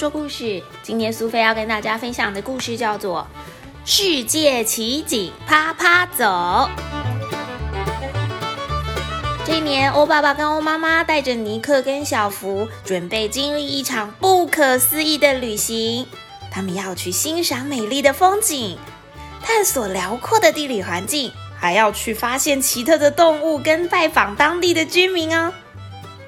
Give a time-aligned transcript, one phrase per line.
[0.00, 0.62] 说故事。
[0.82, 3.28] 今年苏菲要跟大家分享的故事叫做
[3.90, 6.24] 《世界奇景啪啪走》。
[9.44, 16.06] 这一年，欧爸爸跟欧妈妈带着尼克跟小福，准备经历一场不可思议的旅行。
[16.50, 18.78] 他们要去欣赏美丽的风景，
[19.42, 25.52] 探索辽阔的地理环境，还要去发现奇特的动物，跟拜访当地的居民哦。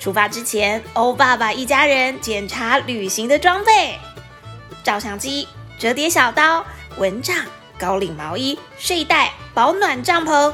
[0.02, 3.96] 出发之前，欧爸爸一家人检查旅行的装备：
[4.82, 5.46] 照相机、
[5.78, 6.64] 折叠小刀、
[6.96, 7.36] 蚊帐、
[7.78, 10.52] 高领毛衣、睡袋、保暖帐篷，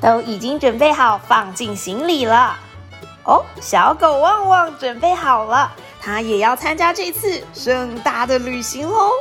[0.00, 2.58] 都已经准备好放进行李了。
[3.22, 9.12] 哦，小狗旺旺准备好了，它也要参加这次盛大的旅行喽。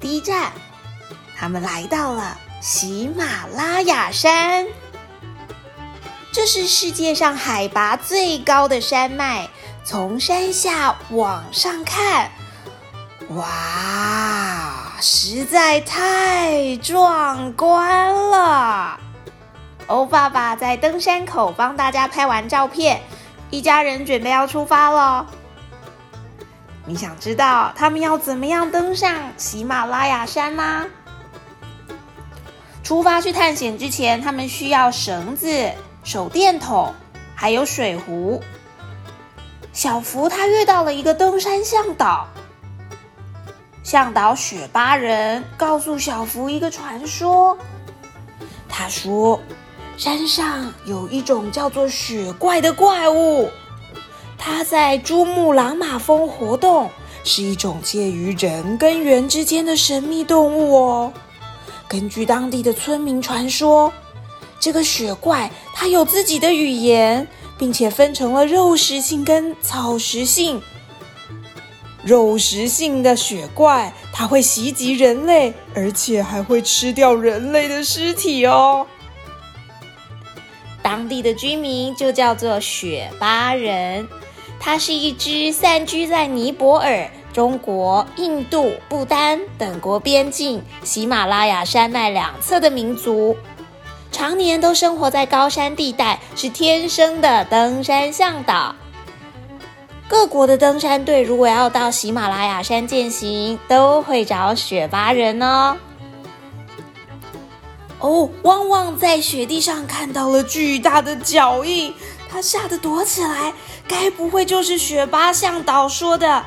[0.00, 0.50] 第一站，
[1.38, 4.66] 他们来到了喜马拉雅山。
[6.32, 9.48] 这是世界上海拔最高的山脉，
[9.82, 12.30] 从山下往上看，
[13.30, 19.00] 哇，实在太壮观了！
[19.88, 23.02] 欧爸爸在登山口帮大家拍完照片，
[23.50, 25.26] 一家人准备要出发了。
[26.86, 30.86] 你想知道他们要怎么样登上喜马拉雅山吗？
[32.84, 35.72] 出发去探险之前，他们需要绳子。
[36.02, 36.92] 手电筒，
[37.34, 38.42] 还有水壶。
[39.72, 42.26] 小福他遇到了一个登山向导，
[43.84, 47.56] 向导雪巴人告诉小福一个传说。
[48.68, 49.40] 他说，
[49.96, 53.48] 山上有一种叫做雪怪的怪物，
[54.36, 56.90] 它在珠穆朗玛峰活动，
[57.22, 61.12] 是一种介于人跟猿之间的神秘动物哦。
[61.86, 63.92] 根据当地的村民传说。
[64.60, 67.26] 这个雪怪它有自己的语言，
[67.58, 70.60] 并且分成了肉食性跟草食性。
[72.04, 78.86] 肉食性的雪怪，它会袭击人类，而且还会吃掉人类的尸体哦。
[80.82, 84.08] 当地的居民就叫做雪巴人，
[84.58, 93.36] 它是一支散居在尼泊尔、中国、印度、不丹等国边境、喜马拉雅山脉两侧的民族。
[94.20, 98.74] 常年都生活在高山地带，是天生的登山向导。
[100.06, 105.74] 各国的登山队如果要到喜马拉雅山践行，都会找雪巴人哦。
[108.00, 111.94] 哦，汪汪在雪地上看到了巨大的脚印，
[112.28, 113.54] 他吓得躲起来。
[113.88, 116.44] 该不会就是雪巴向导说的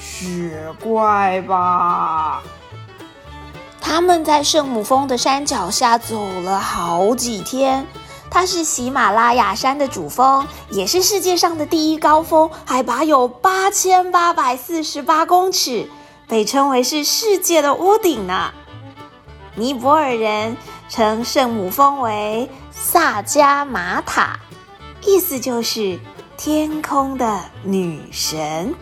[0.00, 2.42] 雪怪吧？
[3.90, 7.84] 他们在圣母峰的山脚下走了好几天。
[8.30, 15.90] 它是喜马拉雅山的主峰，也是世界上的第一高峰，海拔有八千八百四十八公尺，
[16.28, 18.52] 被称为是世界的屋顶呢。
[19.56, 20.56] 尼泊尔人
[20.88, 24.38] 称圣母峰为萨迦玛塔，
[25.04, 25.98] 意思就是
[26.36, 28.72] 天空的女神。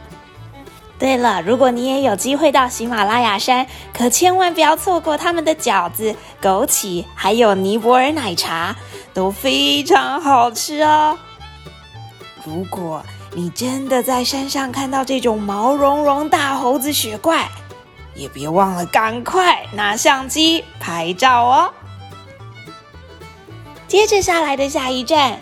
[0.99, 3.65] 对了，如果你也有机会到喜马拉雅山，
[3.95, 8.75] 可千万不要错过他们的饺子、枸杞，还有尼泊尔奶茶，
[9.15, 11.17] 都非常好吃哦。
[12.45, 13.01] 如果
[13.33, 17.49] 你真的在山上看到这种毛茸茸大猴子雪怪，
[18.17, 21.73] 也别忘了赶快拿相机拍照哦。
[23.87, 25.39] 接着下来的下一站，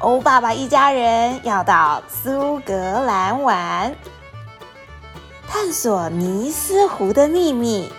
[0.00, 3.94] 欧爸爸一家人要到苏格兰玩。
[5.48, 7.90] 探索尼斯湖的秘密。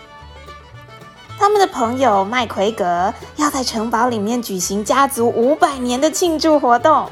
[1.40, 7.10] 他们的朋友麦奎格要在城堡里面举行家族五百年的庆祝活动。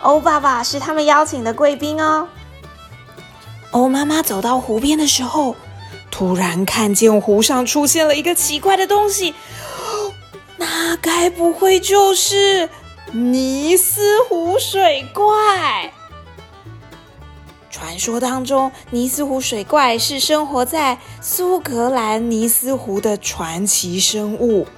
[0.00, 2.28] 欧爸爸是他们邀请的贵宾哦。
[3.70, 5.54] 欧妈妈走到湖边的时候，
[6.10, 9.34] 突然看见湖上出现了一个奇怪的东西。
[10.56, 12.68] 那该不会就是
[13.12, 15.92] 尼斯湖水怪？
[17.82, 24.68] 传说当中，尼斯湖水怪是生活在苏格兰尼斯湖的传奇生物。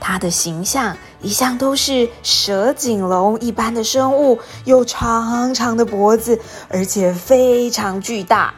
[0.00, 6.40] 它的形象一向都是蛇颈龙一般的生物，有长长的脖子，
[6.70, 8.54] 而且非常巨大。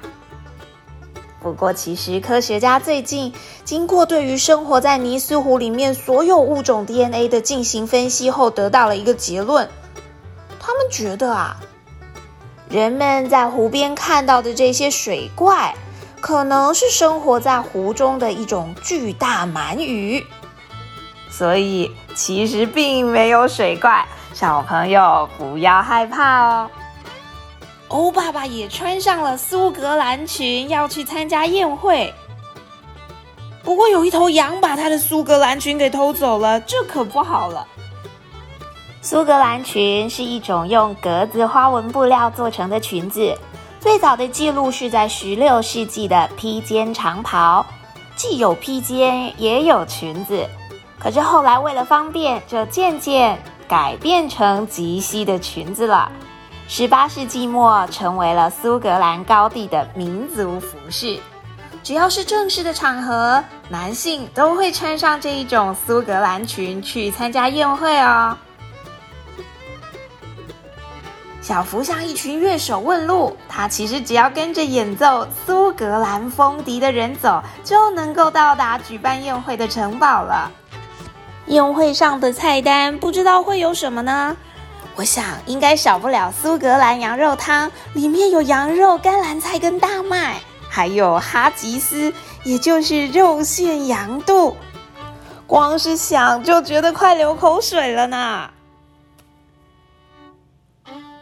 [1.43, 3.33] 不过，其实科学家最近
[3.65, 9.69] 经过对于生活在尼斯湖里面所有物种 DNA 的进行分析后，得到了一个结论：
[10.61, 11.57] 他们觉得啊。
[12.75, 15.73] 人们在湖边看到的这些水怪，
[16.21, 20.27] 可能是生活在湖中的一种巨大鳗鱼，
[21.31, 26.71] 所以其实并没有水怪，小朋友不要害怕哦。
[27.87, 32.13] 欧爸爸也穿上了苏格兰裙，要去参加宴会。
[33.63, 37.65] 不过有一头羊把他的苏格兰裙给偷走了，这可不好了。
[39.05, 43.37] 苏格兰裙是一种用格子花纹布料做成的裙子，
[43.79, 47.67] 最早的记录是在十六世纪的披肩长袍，
[48.17, 50.49] 既有披肩也有裙子。
[50.99, 56.11] 可是后来为了方便，就渐渐改变成及膝的裙子了。
[56.67, 61.19] 十八世纪末，成为了苏格兰高地的民族服饰。
[61.83, 68.35] 只要是正式的场合，男性都会穿上这一种苏格兰裙去参加宴会哦。
[71.45, 80.51] 小福向一群乐手问路，他其实只要跟着演奏苏格兰风笛的人走，就能够到达举办宴会的城堡了。
[81.49, 84.35] 宴会上的菜单不知道会有什么呢？
[84.97, 90.41] 我想应该少不了苏格兰羊肉汤，里面有羊肉、甘蓝菜跟大麦，
[90.71, 92.11] 还有哈吉斯，
[92.43, 94.57] 也就是肉馅羊肚。
[95.47, 98.49] 光是想就觉得快流口水了呢。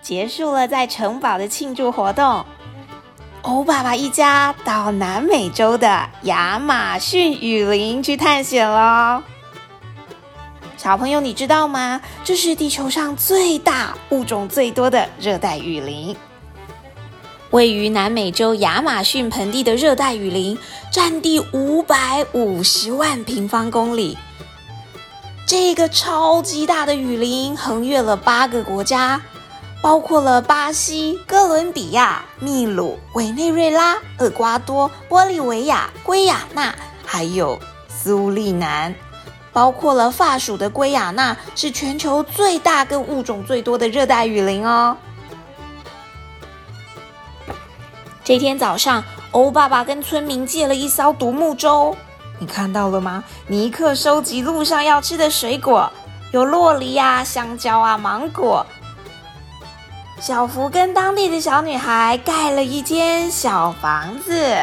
[0.03, 2.45] 结束了在城堡的庆祝活动，
[3.43, 9.23] 欧爸爸一家到南美洲的亚马逊雨林去探险喽。
[10.77, 12.01] 小朋友，你知道吗？
[12.25, 16.17] 这是地球上最大、物种最多的热带雨林。
[17.51, 20.59] 位于南美洲亚马逊盆地的热带雨林，
[20.91, 24.19] 占地五百五十万平方公里。
[25.47, 29.21] 这个超级大的雨林横越了八个国家，
[29.82, 36.73] 包括了巴西、哥伦比亚、秘鲁、委内瑞拉、厄瓜多、玻利维亚、圭亚那，
[37.05, 37.58] 还有
[37.88, 38.94] 苏利南。
[39.52, 44.96] 包括了法属的圭亚那，是全球最大跟物种最多的热带雨林哦。
[48.23, 49.02] 这天早上，
[49.32, 51.94] 欧爸爸跟村民借了一艘独木舟，
[52.38, 53.25] 你看到了吗？
[53.49, 55.93] 尼克收集路上要吃的水果，
[56.31, 58.64] 有洛梨啊、香蕉啊、芒果。
[60.23, 64.57] 小福跟当地的小女孩盖了一间小房子。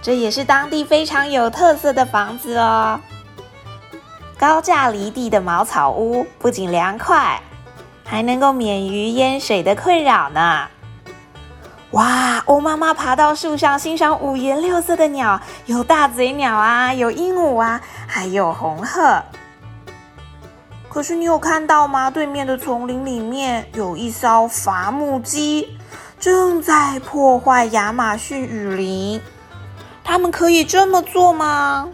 [0.00, 2.98] 这也是当地非常有特色的房子哦。
[4.38, 7.42] 高架离地的茅草屋不仅凉快，
[8.06, 10.66] 还能够免于淹水的困扰呢。
[11.90, 19.22] 哇，欧妈妈爬到树上欣赏五颜六色的鸟，有大嘴鸟啊，有鹦鹉啊，还有红鹤。
[20.92, 22.10] 可是你有看到吗？
[22.10, 25.78] 对面的丛林里面有一艘伐木机，
[26.20, 29.18] 正在破坏亚马逊雨林。
[30.04, 31.88] 他们可以这么做吗？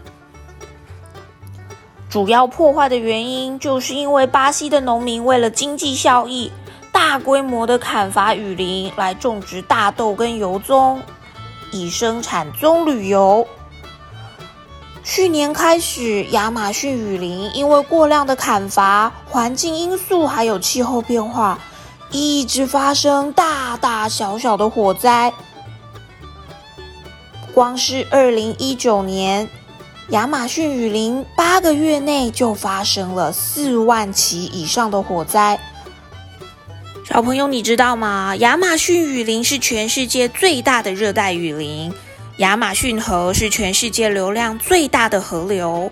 [2.09, 6.51] 主要破坏的原因，就是因为巴西的农民为了经济效益，
[6.91, 11.01] 大规模的砍伐雨林来种植大豆跟油棕，
[11.71, 13.47] 以生产棕榈油。
[15.11, 21.57] 去年开始，亚马逊雨林因为过量的砍伐、环境因素还有气候变化，
[22.11, 25.33] 一直发生大大小小的火灾。
[27.55, 29.49] 光是二零一九年，
[30.09, 35.59] 亚马逊雨林八个月内就发生了四万起以上的火灾。
[37.03, 38.35] 小朋友，你知道吗？
[38.35, 41.91] 亚马逊雨林是全世界最大的热带雨林，
[42.39, 45.91] 亚马逊河是全世界流量最大的河流。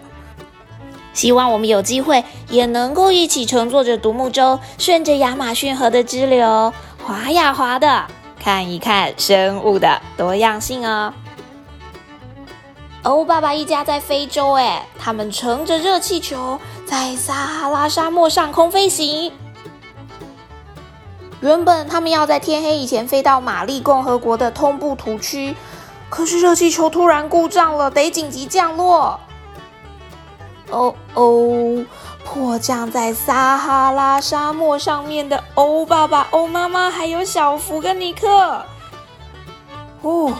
[1.14, 6.74] 希望我们有机会也能够一起乘坐着独木舟，顺着亚马逊河的支流
[7.04, 8.06] 滑呀滑的，
[8.40, 11.14] 看一看生物的多样性哦。
[13.04, 19.34] 欧爸爸一家在非洲，哎，他们乘着热气球在撒哈拉沙漠上空飞行。
[21.42, 25.56] 原本他们要在天黑以前飞到马利共和国的通布图区，
[26.10, 29.20] 可是热气球突然故障了，得紧急降落。
[30.70, 31.86] 哦哦，
[32.26, 38.66] 迫降在撒哈拉沙漠上面的欧爸爸、欧妈妈还有小福跟尼克，
[40.02, 40.34] 哦。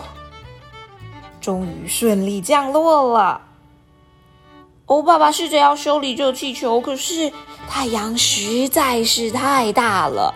[1.40, 3.40] 终于顺利降落了。
[4.88, 7.32] 欧爸爸试着要修理热气球，可是
[7.70, 10.34] 太阳实在是太大了。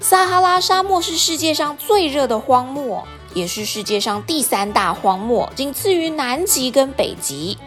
[0.00, 7.58] 撒哈拉沙漠是世界上最热的荒漠，也是世界上第三大荒漠，仅次于南极跟北极。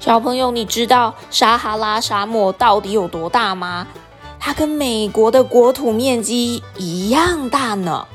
[0.00, 3.86] 小朋友，你知道撒哈拉沙漠到底有多大吗？
[4.38, 8.06] 它跟美国的国土面积一样大呢。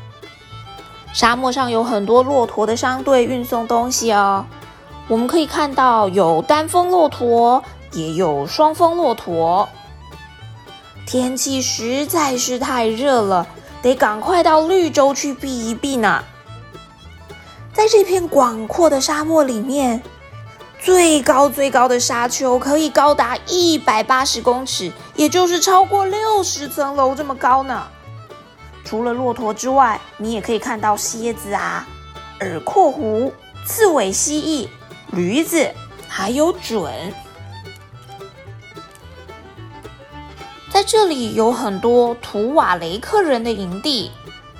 [1.14, 4.46] 沙漠上有很多骆驼的商队运送东西哦。
[5.08, 9.70] 我们可以看到有单峰骆驼，也有双峰骆驼。
[11.06, 13.48] 天气实在是太热了，
[13.86, 16.24] 得赶快到绿洲去避一避呢。
[17.72, 20.02] 在这片广阔的沙漠里面，
[20.80, 27.86] 最高最高的沙丘可以高达一百八十公尺，也就是超过六十层楼这么高呢。
[28.84, 31.88] 除了骆驼之外，你也可以看到蝎子啊、
[32.40, 33.32] 耳廓狐、
[33.68, 35.70] 刺尾蜥蜴、驴子，
[36.08, 36.92] 还有准。
[40.88, 44.12] 这里有很多图瓦雷克人的营地，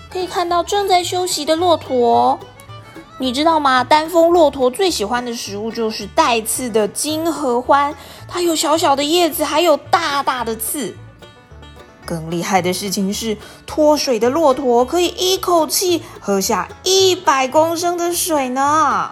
[0.10, 2.40] 可以看到正在休息的骆驼。
[3.20, 3.84] 你知道吗？
[3.84, 7.96] 丹峰骆驼最喜欢的食物就是带刺的金合欢，
[8.28, 10.96] 它有小小的叶子，还有大大的刺。
[12.06, 19.12] 更厉害的事情是，脱水的骆驼可以一口气喝下一百公升的水呢。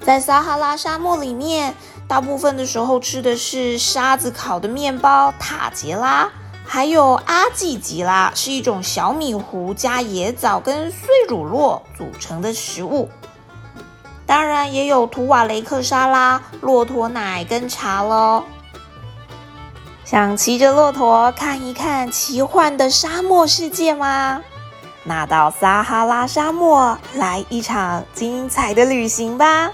[0.00, 1.76] 在撒哈拉沙漠里面，
[2.12, 6.28] 大部分的时候吃的是沙子烤的面包塔杰拉。
[6.62, 13.08] 还有阿季吉拉是一种小米糊加野枣跟碎乳酪组成的食物，
[14.26, 18.44] 当然也有图瓦雷克沙拉、骆驼奶跟茶喽。
[20.04, 24.42] 想骑着骆驼看一看奇幻的沙漠世界吗？
[25.04, 29.70] 那到撒哈拉沙漠来一场精彩的旅行吧！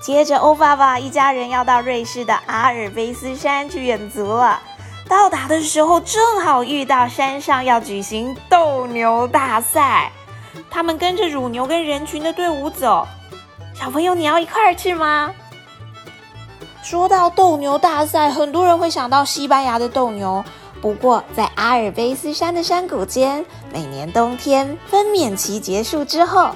[0.00, 4.58] 接着，欧爸爸一家人要到瑞士的阿尔卑斯山去远足了。
[5.06, 10.10] 到达的时候，正好遇到山上要举行斗牛大赛，
[10.70, 13.06] 他们跟着乳牛跟人群的队伍走。
[13.74, 15.32] 小朋友，你要一块儿去吗？
[16.82, 20.42] 说到斗牛大赛，很多人会想到西班牙的斗牛。
[20.80, 26.50] 不过，在阿尔卑斯山的山谷间，每年冬天分娩期结束之后。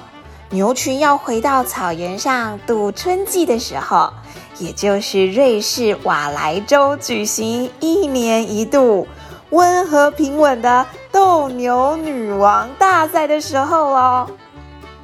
[0.54, 4.12] 牛群要回到草原上度春季的时候，
[4.58, 9.08] 也就是瑞士瓦莱州举行一年一度
[9.50, 14.30] 温和平稳的斗牛女王大赛的时候哦，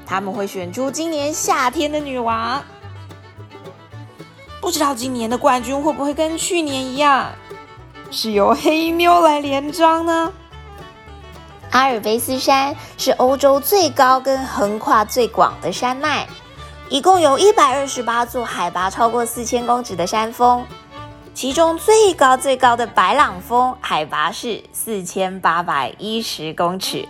[0.07, 2.63] 他们会选出今年夏天的女王。
[4.61, 7.27] 不知道今年的冠军会不会跟去年一样，
[8.13, 10.33] 是由黑妞来连庄呢？
[11.71, 16.27] 阿尔卑斯山是欧洲最高跟横跨最广的山脉，
[16.89, 20.65] 一共有一百二十八座海拔超过四千公尺的山峰，
[21.33, 27.07] 其中最高最高的白朗峰海拔是四千八百一十公尺。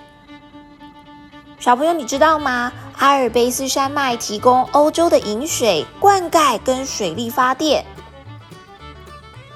[1.59, 2.71] 小朋友，你知道吗？
[2.99, 7.83] 阿尔卑斯山脉提供欧洲的饮水、灌溉跟水力发电。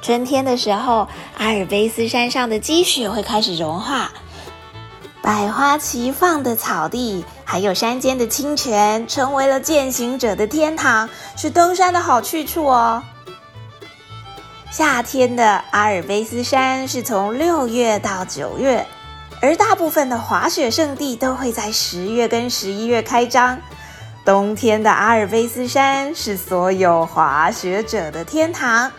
[0.00, 1.06] 春天的时候，
[1.37, 4.11] 阿尔卑斯山上的积雪会开始融化。
[5.24, 13.02] 百花齐放的草地，还有山间的清泉，成为了践行者的天堂，是登山的好去处哦。
[14.70, 18.86] 夏天的阿尔卑斯山是从六月到九月，
[19.40, 23.58] 而大部分的滑雪胜地都会在十月跟十一月开张。
[24.26, 28.92] 冬天的阿尔卑斯山是所有滑雪者的天堂，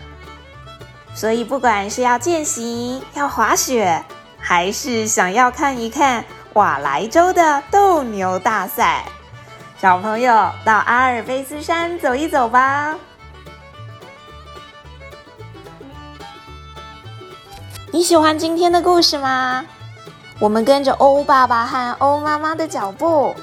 [1.14, 4.04] 所以不管是要践行、要滑雪。
[4.48, 9.04] 还是想要看一看瓦莱州的斗牛大赛，
[9.76, 12.94] 小朋友到阿尔卑斯山走一走吧。
[17.90, 19.64] 你喜欢今天的故事吗？
[20.38, 23.34] 我们跟着欧爸爸和欧妈妈的脚步，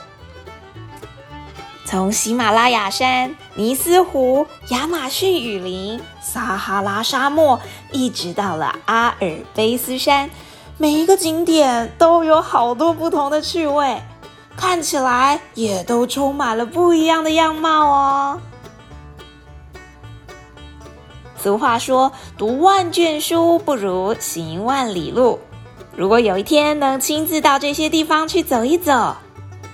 [1.83, 7.59] 从喜马拉雅山、尼斯湖、亚马逊雨林、撒哈拉沙漠，
[7.91, 10.29] 一直到了阿尔卑斯山。
[10.77, 14.01] 每一个景点都有好多不同的趣味，
[14.57, 18.41] 看起来也都充满了不一样的样貌哦。
[21.37, 25.39] 俗话说：“读万卷书不如行万里路。”
[25.95, 29.15] 如果有一天能亲自到这些地方去走一走，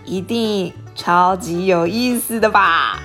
[0.04, 3.00] 一定超级有意思的吧。